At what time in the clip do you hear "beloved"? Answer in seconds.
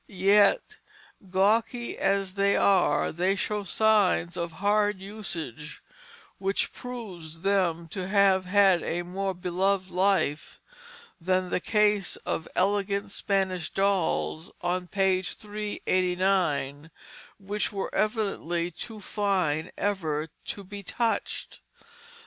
9.35-9.91